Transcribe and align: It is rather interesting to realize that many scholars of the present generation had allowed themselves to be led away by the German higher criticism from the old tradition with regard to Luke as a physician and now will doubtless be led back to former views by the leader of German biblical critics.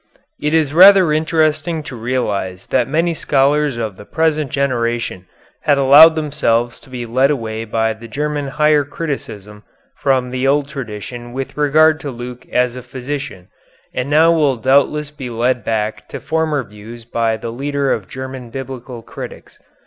It 0.41 0.55
is 0.55 0.73
rather 0.73 1.13
interesting 1.13 1.83
to 1.83 1.95
realize 1.95 2.65
that 2.73 2.87
many 2.87 3.13
scholars 3.13 3.77
of 3.77 3.97
the 3.97 4.03
present 4.03 4.49
generation 4.49 5.27
had 5.61 5.77
allowed 5.77 6.15
themselves 6.15 6.79
to 6.79 6.89
be 6.89 7.05
led 7.05 7.29
away 7.29 7.65
by 7.65 7.93
the 7.93 8.07
German 8.07 8.47
higher 8.47 8.83
criticism 8.83 9.61
from 9.95 10.31
the 10.31 10.47
old 10.47 10.67
tradition 10.67 11.33
with 11.33 11.55
regard 11.55 11.99
to 11.99 12.09
Luke 12.09 12.47
as 12.51 12.75
a 12.75 12.81
physician 12.81 13.49
and 13.93 14.09
now 14.09 14.31
will 14.31 14.57
doubtless 14.57 15.11
be 15.11 15.29
led 15.29 15.63
back 15.63 16.09
to 16.09 16.19
former 16.19 16.63
views 16.63 17.05
by 17.05 17.37
the 17.37 17.51
leader 17.51 17.93
of 17.93 18.09
German 18.09 18.49
biblical 18.49 19.03
critics. 19.03 19.59